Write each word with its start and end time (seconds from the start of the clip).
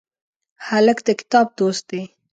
هلک 0.67 0.97
د 1.07 1.09
کتاب 1.19 1.47
دوست 1.59 1.83
دی. 1.89 2.01